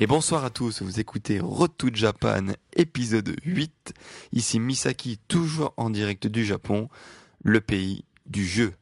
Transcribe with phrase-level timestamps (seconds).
[0.00, 3.94] Et bonsoir à tous, vous écoutez Road to Japan, épisode 8.
[4.32, 6.88] Ici Misaki, toujours en direct du Japon,
[7.42, 8.74] le pays du jeu.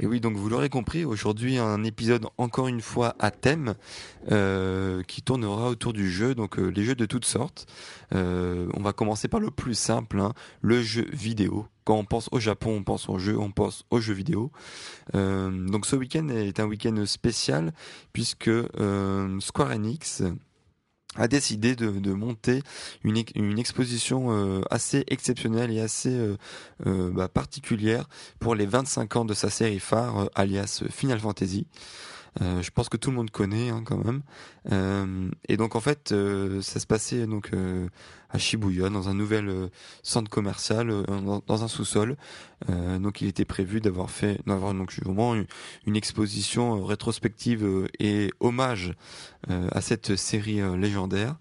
[0.00, 3.74] Et oui, donc vous l'aurez compris, aujourd'hui un épisode encore une fois à thème
[4.30, 7.66] euh, qui tournera autour du jeu, donc euh, les jeux de toutes sortes.
[8.14, 11.66] Euh, on va commencer par le plus simple, hein, le jeu vidéo.
[11.82, 14.52] Quand on pense au Japon, on pense au jeu, on pense aux jeux vidéo.
[15.14, 17.72] donc ce week-end est un week-end spécial
[18.12, 18.50] puisque
[19.40, 20.22] Square Enix
[21.16, 22.62] a décidé de, monter
[23.02, 26.36] une, une exposition euh, assez exceptionnelle et assez euh,
[26.86, 31.66] euh, bah, particulière pour les 25 ans de sa série phare, alias Final Fantasy.
[32.40, 34.22] Euh, je pense que tout le monde connaît hein, quand même.
[34.72, 37.50] Euh, et donc en fait, euh, ça se passait donc
[38.30, 39.70] à Shibuya dans un nouvel
[40.02, 40.88] centre commercial,
[41.46, 42.16] dans, un sous-sol.
[42.68, 45.46] donc il était prévu d'avoir fait, d'avoir donc vraiment une,
[45.86, 48.92] une exposition rétrospective et hommage
[49.48, 51.36] à cette série légendaire.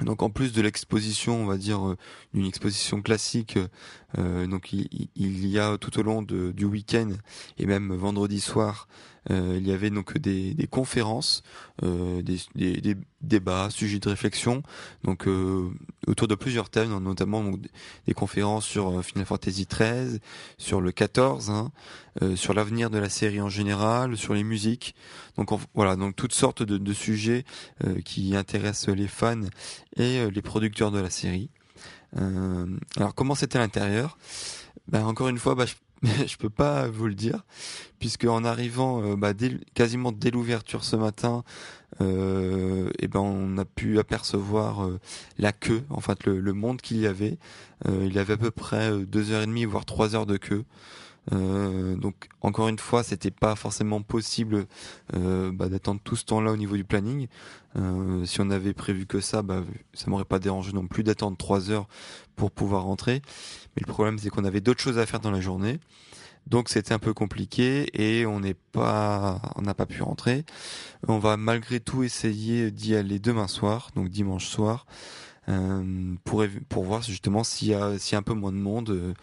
[0.00, 1.96] Donc en plus de l'exposition, on va dire
[2.32, 3.58] une exposition classique,
[4.16, 7.10] euh, donc il, y a tout au long du week-end
[7.58, 11.42] et même vendredi soir, euh, il y avait donc des, conférences,
[11.82, 14.62] euh, des, débats, sujets de réflexion,
[15.04, 15.70] donc euh,
[16.06, 17.60] autour de plusieurs thèmes, notamment donc,
[18.06, 20.20] des conférences sur euh, Final Fantasy XIII,
[20.56, 21.70] sur le 14, hein,
[22.34, 24.94] sur l'avenir de la série en général, sur les musiques.
[25.36, 27.44] Donc voilà, donc toutes sortes de, sujets
[28.04, 29.40] qui intéressent les fans
[29.96, 31.48] et les producteurs de la série.
[32.96, 34.18] alors comment c'était l'intérieur?
[34.88, 35.74] Ben, encore une fois, bah, je
[36.26, 37.44] je peux pas vous le dire,
[37.98, 39.32] puisque en arrivant euh, bah,
[39.74, 41.44] quasiment dès l'ouverture ce matin,
[42.00, 45.00] euh, et eh ben on a pu apercevoir euh,
[45.38, 47.38] la queue, en fait le, le monde qu'il y avait.
[47.88, 50.36] Euh, il y avait à peu près deux heures et demie, voire trois heures de
[50.36, 50.64] queue.
[51.32, 54.66] Euh, donc encore une fois, c'était pas forcément possible
[55.14, 57.28] euh, bah, d'attendre tout ce temps-là au niveau du planning.
[57.76, 59.62] Euh, si on avait prévu que ça, bah,
[59.92, 61.88] ça m'aurait pas dérangé non plus d'attendre trois heures
[62.36, 63.22] pour pouvoir rentrer.
[63.76, 65.78] Mais le problème, c'est qu'on avait d'autres choses à faire dans la journée.
[66.46, 70.44] Donc c'était un peu compliqué et on n'est pas, on n'a pas pu rentrer.
[71.06, 74.86] On va malgré tout essayer d'y aller demain soir, donc dimanche soir,
[75.48, 78.56] euh, pour pour voir justement s'il y a s'il y a un peu moins de
[78.56, 79.14] monde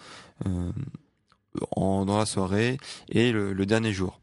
[0.46, 0.72] euh,
[1.76, 2.78] en, dans la soirée
[3.10, 4.22] et le, le, dernier jour.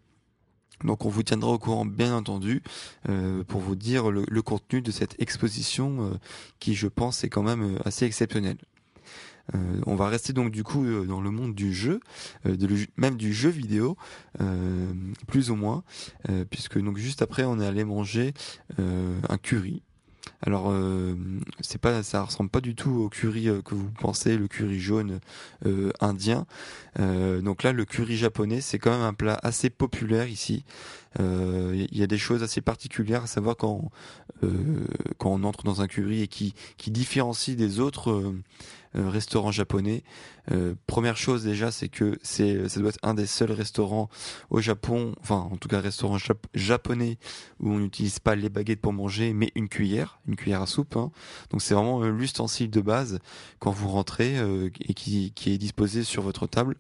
[0.85, 2.63] Donc on vous tiendra au courant bien entendu
[3.09, 6.15] euh, pour vous dire le, le, contenu de cette exposition euh,
[6.59, 8.59] qui je pense est quand même euh, assez exceptionnelle.
[9.55, 12.01] Euh, on va rester donc du coup euh, dans le monde du jeu,
[12.45, 13.97] de le, même du jeu vidéo,
[15.27, 15.85] plus ou moins,
[16.51, 18.35] puisque donc juste après on est allé manger
[18.79, 19.83] un curry
[20.45, 21.15] alors, euh,
[21.61, 24.81] c'est pas, ça ressemble pas du tout au curry euh, que vous pensez, le curry
[24.81, 25.21] jaune
[25.67, 26.47] euh, indien.
[26.99, 30.65] Euh, donc là, le curry japonais, c'est quand même un plat assez populaire ici.
[31.19, 33.91] Il euh, y a des choses assez particulières à savoir quand
[35.19, 38.35] quand on entre dans un curry et qui qui différencie des autres
[38.95, 40.03] restaurant japonais.
[40.51, 44.09] Euh, première chose déjà, c'est que c'est ça doit être un des seuls restaurants
[44.51, 46.19] au Japon, enfin en tout cas restaurant
[46.55, 47.19] japonais
[47.61, 50.97] où on n'utilise pas les baguettes pour manger, mais une cuillère, une cuillère à soupe.
[50.97, 51.11] Hein.
[51.51, 53.19] Donc c'est vraiment euh, l'ustensile de base
[53.59, 54.37] quand vous rentrez
[54.81, 56.77] et qui, qui est disposé sur votre table.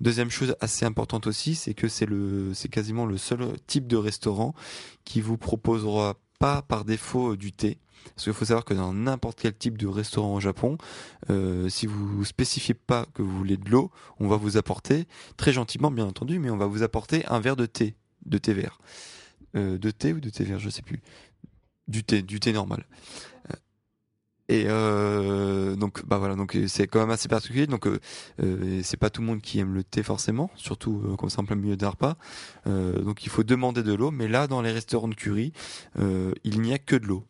[0.00, 3.96] Deuxième chose assez importante aussi, c'est que c'est le, c'est quasiment le seul type de
[3.96, 4.54] restaurant
[5.04, 7.78] qui vous proposera pas par défaut du thé.
[8.14, 10.78] Parce qu'il faut savoir que dans n'importe quel type de restaurant au Japon,
[11.30, 13.90] euh, si vous spécifiez pas que vous voulez de l'eau,
[14.20, 15.06] on va vous apporter,
[15.36, 17.94] très gentiment bien entendu, mais on va vous apporter un verre de thé,
[18.26, 18.78] de thé vert.
[19.56, 21.00] Euh, de thé ou de thé vert, je sais plus.
[21.86, 22.84] Du thé, du thé normal.
[24.50, 29.10] Euh, et donc bah voilà donc c'est quand même assez particulier donc euh, c'est pas
[29.10, 31.76] tout le monde qui aime le thé forcément surtout euh, comme c'est en plein milieu
[31.76, 32.16] d'un repas
[32.66, 35.52] donc il faut demander de l'eau mais là dans les restaurants de curry
[35.96, 37.24] il n'y a que de l'eau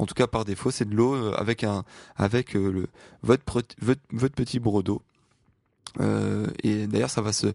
[0.00, 1.84] en tout cas par défaut, c'est de l'eau euh, avec un
[2.16, 2.86] avec euh, le
[3.22, 3.42] votre,
[3.80, 5.02] votre, votre petit brodo
[5.98, 7.48] Euh, et d'ailleurs, ça va se,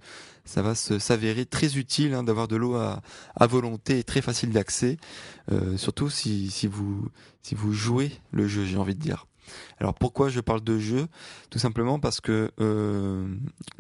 [0.43, 3.01] ça va s'avérer très utile hein, d'avoir de l'eau à,
[3.35, 4.97] à, volonté et très facile d'accès,
[5.51, 7.07] euh, surtout si, si vous
[7.41, 9.25] si vous jouez le jeu, j'ai envie de dire.
[9.79, 11.07] Alors pourquoi je parle de jeu?
[11.49, 13.27] Tout simplement parce que euh,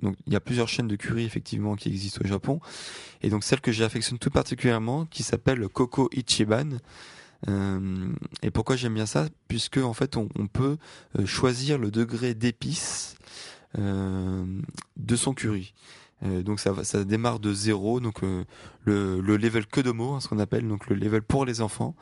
[0.03, 2.59] donc il y a plusieurs chaînes de curry effectivement qui existent au Japon,
[3.23, 6.77] et donc celle que j'affectionne tout particulièrement, qui s'appelle Koko Ichiban.
[7.47, 8.09] Euh,
[8.41, 9.27] et pourquoi j'aime bien ça?
[9.47, 10.77] Puisque en fait on, peut
[11.19, 13.15] euh, choisir le degré d'épices
[13.77, 14.45] euh,
[14.97, 15.73] de son curry.
[16.21, 18.45] Donc ça, démarre de zéro, donc le,
[18.85, 21.93] le level que de mots, hein, ce qu'on appelle donc le level pour les enfants,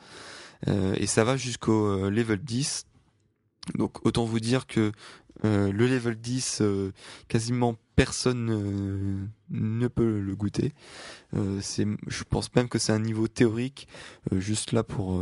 [0.66, 2.86] et ça va jusqu'au level 10.
[3.74, 4.92] Donc autant vous dire que
[5.42, 6.62] le level 10,
[7.28, 10.72] quasiment personne ne peut le goûter.
[11.60, 13.88] c'est, je pense même que c'est un niveau théorique,
[14.32, 15.20] juste là pour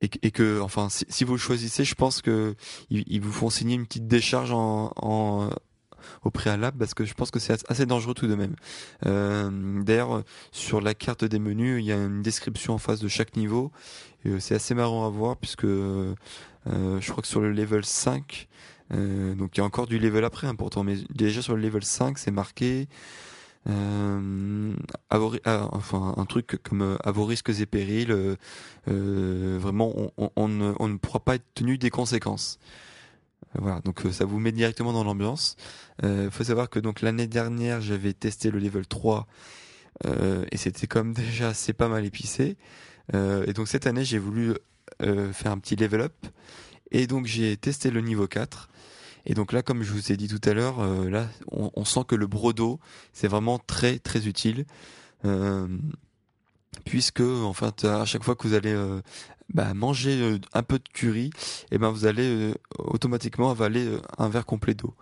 [0.00, 2.54] et, que enfin si, vous le choisissez je pense que
[2.90, 5.50] ils, vous font signer une petite décharge en, en
[6.22, 8.56] au préalable parce que je pense que c'est assez dangereux tout de même.
[9.06, 10.22] Euh, D'ailleurs,
[10.52, 13.70] sur la carte des menus, il y a une description en face de chaque niveau.
[14.26, 15.66] Euh, c'est assez marrant à voir puisque
[16.66, 18.48] euh, je crois que sur le level 5,
[18.92, 21.62] euh, donc il y a encore du level après hein, pourtant, mais déjà sur le
[21.62, 22.88] level 5, c'est marqué
[23.68, 24.74] euh,
[25.10, 28.36] enfin un truc comme à vos risques et périls,
[28.86, 32.58] vraiment on, ne, pourra pas être tenu des conséquences.
[33.58, 35.56] Voilà, donc ça vous met directement dans l'ambiance.
[36.02, 39.26] Il faut savoir que donc l'année dernière j'avais testé le level 3
[40.50, 42.56] et c'était comme déjà assez pas mal épicé.
[43.12, 44.54] et donc cette année j'ai voulu
[45.00, 46.26] faire un petit level up
[46.90, 48.68] et donc j'ai testé le niveau 4
[49.26, 51.84] et donc là, comme je vous ai dit tout à l'heure, euh, là, on, on,
[51.84, 52.78] sent que le brodo,
[53.12, 54.66] c'est vraiment très très utile.
[56.76, 59.00] Euh, puisque en fait à chaque fois que vous allez euh,
[59.52, 61.30] bah, manger euh, un peu de curry, et
[61.72, 64.94] eh ben vous allez automatiquement avaler un verre complet d'eau.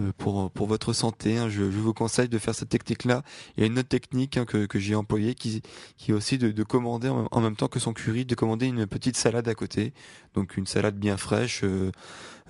[0.00, 1.38] Euh, pour pour votre santé.
[1.38, 3.22] Hein, je, je, vous conseille de faire cette technique-là.
[3.56, 5.62] Il y a une autre technique hein, que, que j'ai employée qui
[5.96, 8.86] qui est aussi de, de commander en, même temps que son curry, de commander une
[8.86, 9.92] petite salade à côté.
[10.34, 11.92] Donc une salade bien fraîche euh,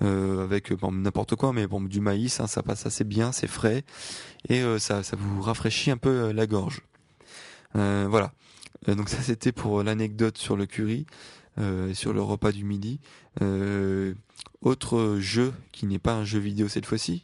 [0.01, 3.47] euh, avec bon, n'importe quoi, mais bon du maïs, hein, ça passe assez bien, c'est
[3.47, 3.83] frais
[4.49, 6.81] et euh, ça ça vous rafraîchit un peu la gorge.
[7.73, 8.33] voilà.
[8.87, 11.05] Donc ça c'était pour l'anecdote sur le curry.
[11.57, 12.99] Euh, sur le repas du midi.
[13.41, 14.13] Euh,
[14.61, 17.23] autre jeu qui n'est pas un jeu vidéo cette fois-ci,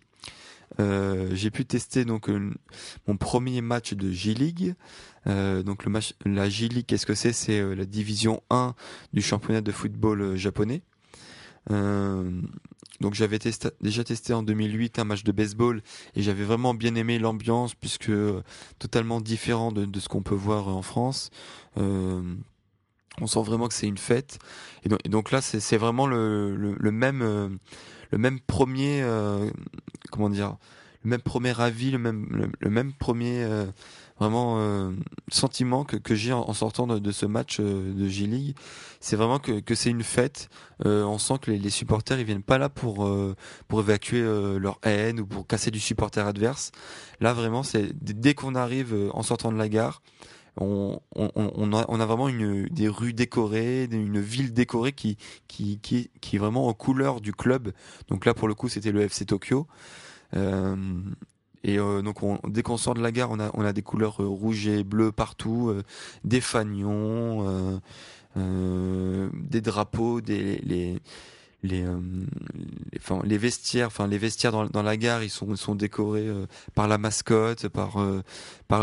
[0.79, 2.29] euh, j'ai pu tester donc
[3.07, 4.75] mon premier match de J-League.
[5.27, 7.33] Euh, donc le match, la J-League, qu'est-ce que c'est?
[7.33, 8.73] C'est euh, la division 1
[9.13, 10.81] du championnat de football japonais.
[11.69, 15.81] Donc j'avais déjà testé en 2008 un match de baseball
[16.15, 18.11] et j'avais vraiment bien aimé l'ambiance puisque
[18.79, 21.29] totalement différent de, ce qu'on peut voir en France.
[21.77, 24.39] on sent vraiment que c'est une fête
[24.83, 29.49] et donc, là c'est vraiment le, même premier euh,
[30.11, 30.57] comment dire
[31.03, 31.99] le même premier avis le
[32.69, 33.65] même premier euh,
[34.21, 34.91] vraiment euh,
[35.29, 38.56] sentiment que, que j'ai en, sortant de, de, ce match de J League
[39.00, 40.50] c'est vraiment que, que c'est une fête
[40.85, 43.09] on sent que les, les, supporters ils viennent pas là pour
[43.68, 46.71] pour évacuer leur haine ou pour casser du supporter adverse
[47.19, 50.01] là vraiment c'est dès qu'on arrive en sortant de la gare
[50.57, 55.17] on, on, on, a, on a vraiment une, des rues décorées, une ville décorée qui,
[55.47, 57.71] qui, qui, qui est vraiment en couleur du club.
[58.09, 59.67] Donc là, pour le coup, c'était le FC Tokyo.
[60.36, 60.75] Euh,
[61.71, 64.27] et euh, donc, on, dès qu'on sort de la gare, on a, des couleurs euh,
[64.27, 65.83] rouges et bleues partout, euh,
[66.23, 67.81] des fanions,
[68.35, 70.99] des drapeaux, des
[71.63, 72.00] les, euh,
[72.91, 76.27] les, enfin, les vestiaires, enfin les vestiaires dans, dans, la gare, ils sont, sont décorés
[76.27, 78.22] euh, par la mascotte, par, euh,
[78.68, 78.82] par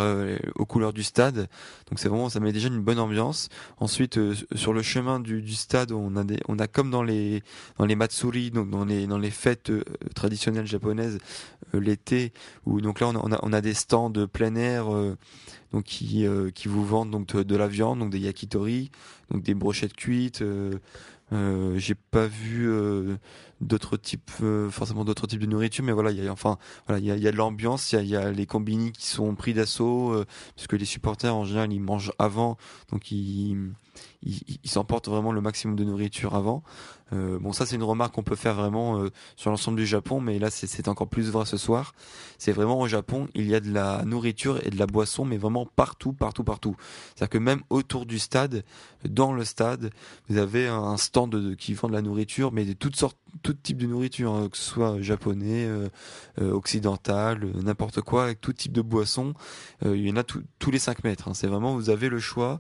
[0.55, 1.49] aux couleurs du stade.
[1.89, 3.49] Donc c'est vraiment, ça met déjà une bonne ambiance.
[3.79, 4.19] Ensuite,
[4.55, 7.43] sur le chemin du, du, stade, on a des, on a comme dans les,
[7.79, 9.73] dans les matsuri, donc dans les, dans les fêtes
[10.15, 11.19] traditionnelles japonaises,
[11.73, 12.33] l'été,
[12.65, 14.87] où donc là on a, on a, des stands de plein air
[15.73, 18.91] donc qui qui vous vendent donc de, de, la viande donc des yakitori
[19.31, 20.79] donc des brochettes cuites euh,
[21.77, 23.17] j'ai pas vu euh,
[23.61, 27.01] d'autres types, euh, forcément d'autres types de nourriture, mais voilà, il y a enfin, voilà,
[27.01, 29.07] il y a, y a, de l'ambiance, il y a, y a, les combini qui
[29.07, 32.57] sont pris d'assaut, euh, puisque les supporters en général ils mangent avant,
[32.91, 33.57] donc ils
[34.23, 36.63] ils, s'emportent vraiment le maximum de nourriture avant.
[37.15, 40.21] Euh, bon, ça c'est une remarque qu'on peut faire vraiment euh, sur l'ensemble du Japon,
[40.21, 41.95] mais là c'est encore plus vrai ce soir.
[42.37, 45.39] C'est vraiment au Japon, il y a de la nourriture et de la boisson, mais
[45.39, 46.77] vraiment partout, partout, partout.
[47.15, 48.65] C'est-à-dire que même autour du stade,
[49.09, 49.91] dans le stade,
[50.29, 53.55] vous avez un stand de, qui vend de la nourriture, mais de toutes sortes, tout
[53.55, 55.89] type de nourriture, hein, que ce soit japonais, euh,
[56.39, 59.33] euh occidental, n'importe quoi, avec tout type de boisson.
[59.85, 61.29] il y en a tous les 5 mètres.
[61.29, 61.35] Hein.
[61.35, 62.59] C'est vraiment, vous avez le choix.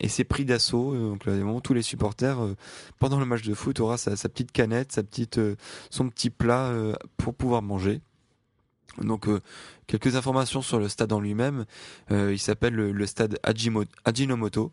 [0.00, 0.94] et c'est pris d'assaut.
[0.94, 2.38] Donc là, tous les supporters
[2.98, 5.38] pendant le match de foot aura sa, sa petite canette, sa petite,
[5.90, 6.72] son petit plat
[7.18, 8.00] pour pouvoir manger.
[8.98, 9.28] Donc
[9.86, 11.64] quelques informations sur le stade en lui-même.
[12.10, 13.38] il s'appelle le, stade
[14.04, 14.72] Ajinomoto.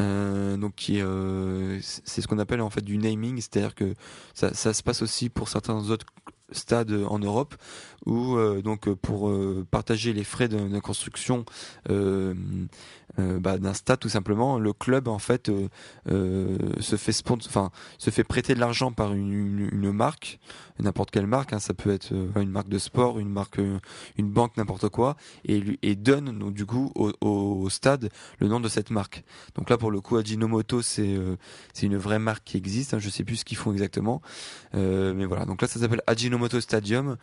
[0.00, 3.94] Euh, donc euh, c'est ce qu'on appelle en fait du naming, c'est-à-dire que
[4.34, 6.06] ça, ça, se passe aussi pour certains autres
[6.52, 7.54] stades en Europe
[8.04, 9.32] où euh, donc pour
[9.70, 11.44] partager les frais de, de construction
[13.18, 14.58] euh, bah, d'un stade tout simplement.
[14.58, 15.68] Le club en fait euh,
[16.10, 20.38] euh, se fait enfin se fait prêter de l'argent par une, une, marque,
[20.78, 21.52] n'importe quelle marque.
[21.52, 23.58] Hein, ça peut être une marque de sport, une marque,
[24.18, 28.60] une banque, n'importe quoi, et, et donne donc du coup au, au, stade le nom
[28.60, 29.24] de cette marque.
[29.54, 31.16] Donc là pour le coup Ajinomoto c'est
[31.72, 32.92] c'est une vraie marque qui existe.
[32.92, 34.20] Hein, je sais plus ce qu'ils font exactement,
[34.74, 35.46] mais voilà.
[35.46, 37.16] Donc là ça s'appelle Ajinomoto Stadium.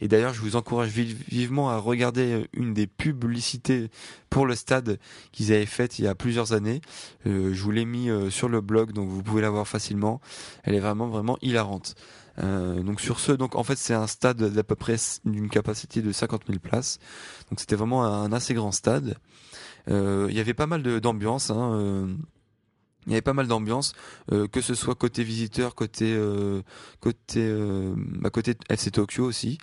[0.00, 3.90] Et d'ailleurs je vous encourage vivement à regarder une des publicités
[4.28, 4.98] pour le stade
[5.32, 6.80] qu'ils avaient faite il y a plusieurs années.
[7.26, 10.20] Euh, je vous l'ai mis euh, sur le blog, donc vous pouvez la voir facilement.
[10.62, 11.94] Elle est vraiment vraiment hilarante.
[12.38, 16.00] Euh, donc sur ce, donc en fait c'est un stade d'à peu près d'une capacité
[16.02, 16.98] de 50 000 places.
[17.50, 19.16] Donc c'était vraiment un assez grand stade.
[19.88, 21.50] Euh, il y avait pas mal d'ambiance.
[21.50, 22.14] Hein, euh,
[23.10, 23.92] il y avait pas mal d'ambiance,
[24.32, 26.16] euh, que ce soit côté visiteur, côté
[27.00, 27.52] côté
[27.96, 29.58] bah, côté Tokyo aussi.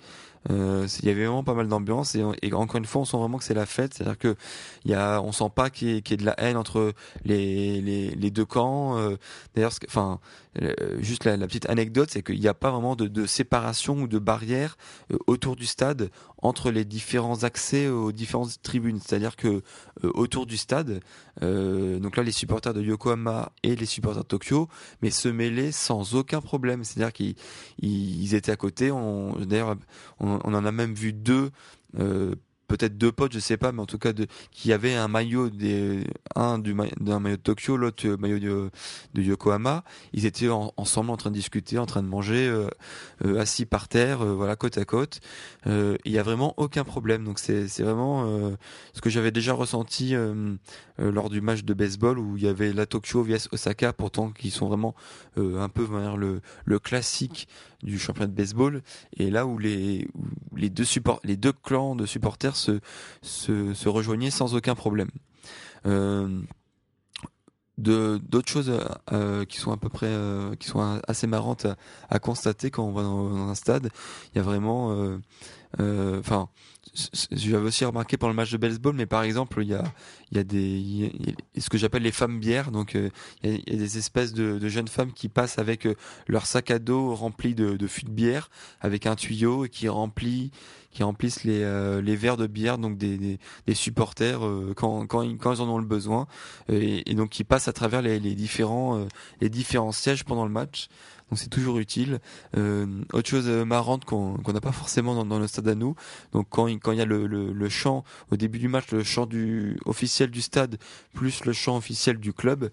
[0.50, 3.38] Euh, il y avait vraiment pas mal d'ambiance et, encore une fois on sent vraiment
[3.38, 3.94] que c'est la fête.
[3.94, 4.36] C'est à dire que
[4.84, 6.92] y a on sent pas qu'il y, ait de la haine entre
[7.24, 8.96] les les, deux camps.
[8.98, 9.16] Euh,
[9.54, 10.20] d'ailleurs enfin
[10.62, 14.08] euh, juste la, petite anecdote c'est qu'il n'y a pas vraiment de, de, séparation ou
[14.08, 14.76] de barrière
[15.26, 19.00] autour du stade entre les différents accès aux différentes tribunes.
[19.04, 19.62] C'est à dire que
[20.02, 21.00] autour du stade
[21.42, 24.68] donc là les supporters de Yokohama et les supporters de Tokyo
[25.02, 26.84] mais se mêler sans aucun problème.
[26.84, 27.34] C'est à dire qu'ils
[27.80, 28.90] ils étaient à côté.
[29.40, 29.76] D'ailleurs
[30.20, 31.50] on, en a même vu deux
[31.98, 32.34] euh,
[32.68, 35.48] peut-être deux potes, je sais pas, mais en tout cas de, qui avaient un maillot
[35.50, 36.04] des
[36.36, 38.38] un du d'un maillot de Tokyo, l'autre euh, maillot
[39.14, 39.82] de, Yokohama.
[40.12, 42.68] Ils étaient ensemble en train de discuter, en train de manger, euh,
[43.24, 45.20] euh assis par terre, euh, voilà côte à côte.
[45.66, 47.24] Il y a vraiment aucun problème.
[47.24, 48.56] Donc c'est c'est vraiment
[48.94, 50.14] ce que j'avais déjà ressenti
[50.98, 54.50] lors du match de baseball où il y avait la Tokyo vs Osaka, pourtant qui
[54.50, 54.94] sont vraiment
[55.36, 57.48] un peu vers le le classique
[57.82, 58.82] du championnat de baseball
[59.16, 60.08] et là où les
[60.56, 62.80] les deux support les deux clans de supporters se
[63.22, 65.10] se, rejoignaient sans aucun problème.
[65.86, 66.42] Euh,
[67.78, 68.72] d'autres choses
[69.12, 71.66] euh, qui sont à peu près euh, qui sont assez marrantes
[72.10, 73.90] à, constater quand on va dans, un stade
[74.32, 75.18] il y a vraiment euh, euh,
[75.78, 76.48] enfin
[77.30, 79.84] j'avais aussi remarqué pendant le match de baseball mais par exemple il y a
[80.30, 81.12] il y a des
[81.56, 82.70] ce que j'appelle les femmes bières.
[82.70, 83.10] Donc il
[83.50, 85.88] y, a, des espèces de, de, jeunes femmes qui passent avec
[86.26, 89.88] leur sac à dos rempli de, de fûts de bière avec un tuyau et qui
[89.88, 90.50] remplit
[90.90, 92.78] qui remplissent les, euh, les verres de bière.
[92.78, 96.26] Donc des, des, des supporters euh, quand, quand, ils, quand ils en ont le besoin.
[96.68, 99.06] Et, et donc qui passent à travers les, les différents
[99.40, 100.88] les différents sièges pendant le match
[101.30, 102.20] donc c'est toujours utile.
[102.56, 105.94] Euh, autre chose marrante qu'on n'a pas forcément dans, dans, le stade à nous,
[106.32, 109.02] donc quand il, quand y a le, le, le, chant au début du match, le
[109.02, 110.78] chant du officiel du stade
[111.14, 112.70] plus le chant officiel du club,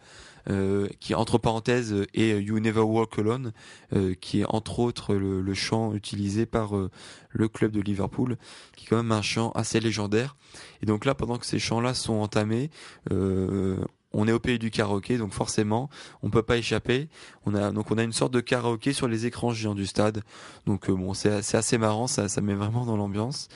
[0.49, 3.51] euh, qui entre parenthèses est You Never Walk Alone,
[3.93, 6.91] euh, qui est entre autres le, le chant utilisé par euh,
[7.31, 8.37] le club de Liverpool,
[8.75, 10.35] qui est quand même un chant assez légendaire.
[10.81, 12.69] Et donc là, pendant que ces chants-là sont entamés,
[13.11, 13.77] euh,
[14.15, 15.89] on est au pays du karaoké, donc forcément,
[16.23, 17.09] on peut pas échapper.
[17.45, 20.23] On a donc on a une sorte de karaoké sur les écrans géants du stade.
[20.65, 23.49] Donc euh, bon, c'est assez marrant, ça, ça met vraiment dans l'ambiance.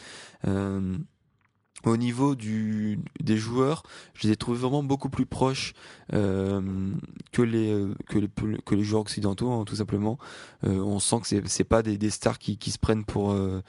[0.47, 0.97] Euh,
[1.85, 3.83] au niveau du, des joueurs,
[4.13, 5.73] je les ai trouvés vraiment beaucoup plus proches
[6.13, 6.61] euh,
[7.31, 8.29] que les que les
[8.65, 10.17] que les joueurs occidentaux, hein, tout simplement.
[10.65, 13.31] Euh, on sent que c'est c'est pas des, des stars qui, qui se prennent pour
[13.31, 13.61] euh,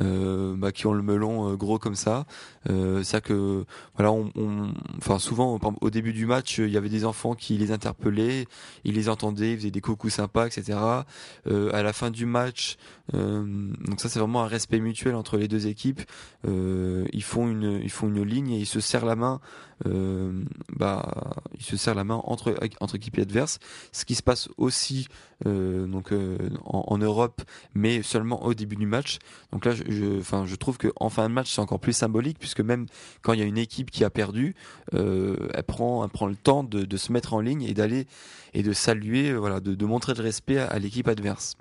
[0.00, 2.26] euh bah, qui ont le melon euh, gros comme ça.
[2.68, 3.64] Euh, c'est que
[3.96, 7.56] voilà, on, on, enfin souvent au début du match, il y avait des enfants qui
[7.56, 8.46] les interpellaient,
[8.84, 10.78] ils les entendaient, ils faisaient des coucous sympas, etc.
[10.78, 12.76] à la fin du match,
[13.12, 16.02] donc ça c'est vraiment un respect mutuel entre les deux équipes.
[16.44, 19.40] ils font une, ils font une ligne et ils se serrent la main.
[19.86, 20.42] Euh,
[20.74, 23.58] bah, ils se serrent la main entre entre équipes adverses.
[23.92, 25.08] Ce qui se passe aussi
[25.46, 27.42] euh, donc euh, en, Europe,
[27.74, 29.18] mais seulement au début du match.
[29.52, 32.38] Donc là, je, enfin, je, trouve que en fin de match, c'est encore plus symbolique
[32.38, 32.86] puisque même
[33.22, 34.54] quand il y a une équipe qui a perdu,
[34.92, 38.06] elle prend, elle prend le temps de, se mettre en ligne et d'aller
[38.54, 41.56] et de saluer, voilà, de, montrer de respect à l'équipe adverse.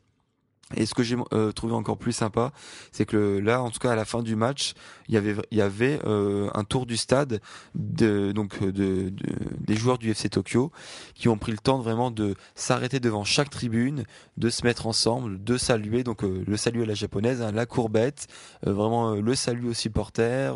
[0.76, 2.52] Et ce que j'ai euh, trouvé encore plus sympa,
[2.92, 4.74] c'est que là, en tout cas à la fin du match,
[5.08, 7.40] il y avait, y avait euh, un tour du stade
[7.76, 9.14] de, donc de, de,
[9.60, 10.72] des joueurs du FC Tokyo
[11.14, 14.06] qui ont pris le temps vraiment de s'arrêter devant chaque tribune,
[14.38, 16.04] de se mettre ensemble, de saluer.
[16.04, 18.28] Donc euh, le salut à la japonaise, hein, la courbette,
[18.64, 20.56] vraiment le salut aux supporters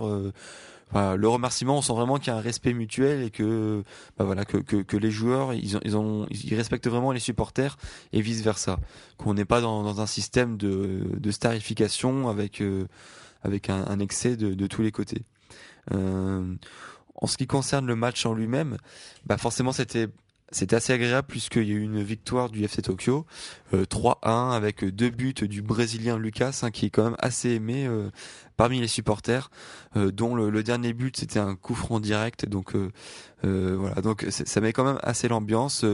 [0.94, 3.84] le remerciement, on sent vraiment qu'il y a un respect mutuel et que,
[4.18, 7.78] bah voilà, que, les joueurs, ils, respectent vraiment les supporters
[8.14, 8.80] et vice versa.
[9.18, 12.88] Qu'on n'est pas dans, un système de, starification avec, euh,
[13.44, 15.24] un, excès de, tous les côtés.
[15.94, 16.56] Euh,
[17.16, 18.78] en ce qui concerne le match en lui-même,
[19.26, 20.08] bah forcément c'était
[20.72, 23.26] assez agréable puisqu'il y a eu une victoire du FC Tokyo,
[23.74, 27.90] 3-1 euh, avec deux buts du Brésilien Lucas, hein, qui est quand même assez aimé
[28.60, 29.50] parmi les supporters,
[29.96, 32.46] euh, dont le, dernier but c'était un coup franc direct.
[32.46, 32.76] Donc
[33.42, 35.86] voilà, donc ça met quand même assez l'ambiance.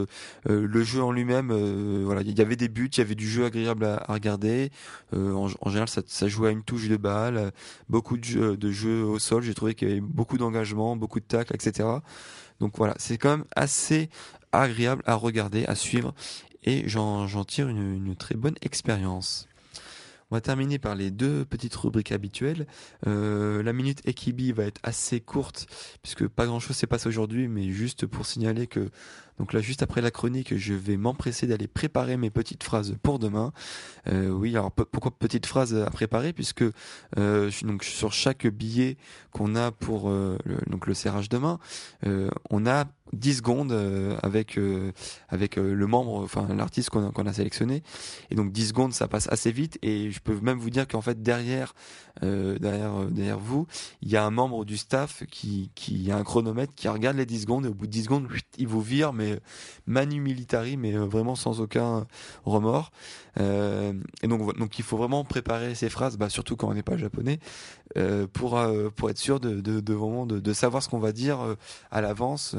[0.45, 1.53] le jeu en lui-même,
[2.03, 4.71] voilà, il y avait des buts, il y avait du jeu agréable à, regarder.
[5.13, 7.51] En, général, ça, ça, jouait à une touche de balle,
[7.87, 9.43] beaucoup de jeux au sol.
[9.43, 11.87] J'ai trouvé qu'il y avait beaucoup d'engagement, beaucoup de tacle, etc.
[12.59, 14.09] Donc voilà, c'est quand même assez
[14.51, 16.13] agréable à regarder, à suivre,
[16.63, 19.47] et j'en tire une, très bonne expérience.
[20.31, 22.65] On va terminer par les deux petites rubriques habituelles.
[23.05, 25.67] Euh, la minute Ekibi va être assez courte
[26.01, 28.89] puisque pas grand chose s'est passé aujourd'hui, mais juste pour signaler que
[29.39, 33.19] donc là, juste après la chronique, je vais m'empresser d'aller préparer mes petites phrases pour
[33.19, 33.51] demain.
[34.07, 36.31] Euh, oui, alors pourquoi petites phrases à préparer?
[36.31, 36.63] Puisque
[37.17, 38.97] euh, donc sur chaque billet
[39.31, 41.59] qu'on a pour euh, le, donc le serrage demain,
[42.05, 44.59] euh, on a 10 secondes euh, avec
[45.29, 47.83] avec le membre, enfin l'artiste qu'on a, qu'on a sélectionné.
[48.31, 49.77] Et donc 10 secondes, ça passe assez vite.
[49.81, 51.73] Et je peux même vous dire qu'en fait derrière
[52.21, 53.67] derrière derrière vous,
[54.01, 57.25] il y a un membre du staff qui qui a un chronomètre qui regarde les
[57.25, 58.27] 10 secondes et au bout de 10 secondes,
[58.57, 59.24] il vous vire mais
[59.87, 62.07] manu militari, mais euh, vraiment sans aucun
[62.45, 62.91] remords.
[63.39, 66.83] Euh, et donc, donc il faut vraiment préparer ces phrases, bah, surtout quand on n'est
[66.83, 67.39] pas japonais,
[67.97, 68.59] euh, pour
[68.95, 71.39] pour être sûr de de, de vraiment de, savoir ce qu'on va dire
[71.91, 72.55] à l'avance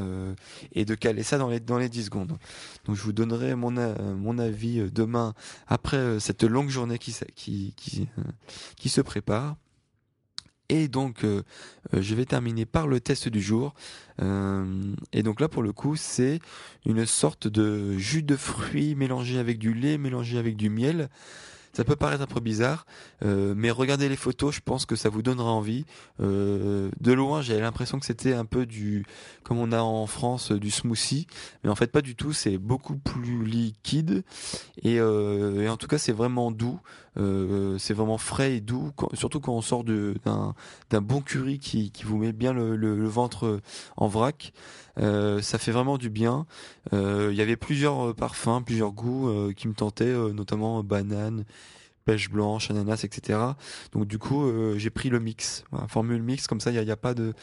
[0.72, 2.36] et de caler ça dans les dans les 10 secondes.
[2.84, 3.72] Donc je vous donnerai mon
[4.16, 5.34] mon avis demain
[5.66, 8.08] après cette longue journée qui qui qui,
[8.76, 9.56] qui se prépare.
[10.68, 11.42] Et donc, euh,
[11.94, 13.74] euh, je vais terminer par le test du jour.
[14.20, 14.64] Euh,
[15.12, 16.40] et donc là, pour le coup, c'est
[16.84, 21.08] une sorte de jus de fruits mélangé avec du lait, mélangé avec du miel.
[21.76, 22.86] Ça peut paraître un peu bizarre,
[23.22, 25.84] euh, mais regardez les photos, je pense que ça vous donnera envie.
[26.20, 29.04] Euh, de loin, j'avais l'impression que c'était un peu du,
[29.42, 31.26] comme on a en France, du smoothie,
[31.62, 32.32] mais en fait pas du tout.
[32.32, 34.24] C'est beaucoup plus liquide
[34.80, 36.80] et, euh, et en tout cas c'est vraiment doux.
[37.18, 40.54] Euh, c'est vraiment frais et doux, surtout quand on sort d'un
[41.02, 43.60] bon curry qui, qui vous met bien le, le, le ventre
[43.98, 44.54] en vrac.
[44.98, 46.46] Euh, ça fait vraiment du bien.
[46.92, 51.44] Euh, il y avait plusieurs euh, parfums, plusieurs goûts qui me tentaient, notamment banane,
[52.04, 53.38] pêche blanche, ananas, etc.
[53.92, 56.96] Donc du coup, j'ai pris le mix, formule mix, comme ça, il n'y a, a,
[56.96, 57.34] pas de,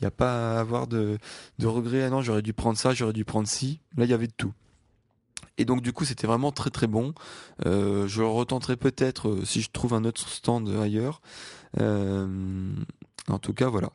[0.00, 1.18] il a pas à avoir de,
[1.58, 2.02] de regrets.
[2.02, 3.80] Ah non, j'aurais dû prendre ça, j'aurais dû prendre ci.
[3.96, 4.52] Là, il y avait de tout.
[5.56, 7.14] Et donc du coup, c'était vraiment très très bon.
[7.64, 11.20] je retenterai peut-être si je trouve un autre stand ailleurs.
[13.28, 13.90] En tout cas, voilà.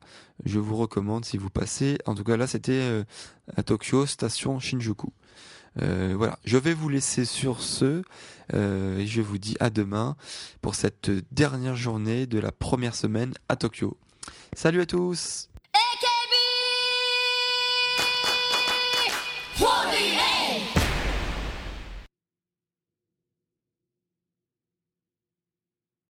[0.46, 1.98] Je vous recommande si vous passez.
[2.06, 3.04] En tout cas, là, c'était euh,
[3.56, 5.12] à Tokyo, station Shinjuku.
[5.82, 6.40] Euh, voilà.
[6.46, 8.02] Je vais vous laisser sur ce.
[8.54, 10.16] Euh, et je vous dis à demain
[10.62, 13.98] pour cette dernière journée de la première semaine à Tokyo.
[14.54, 15.49] Salut à tous!